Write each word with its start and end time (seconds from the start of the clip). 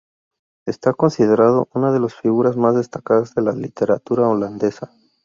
Está 0.65 0.93
considerado 0.93 1.69
una 1.75 1.91
de 1.91 1.99
las 1.99 2.15
figuras 2.15 2.57
más 2.57 2.73
destacadas 2.75 3.35
de 3.35 3.43
la 3.43 3.51
literatura 3.53 4.27
holandesa. 4.27 4.91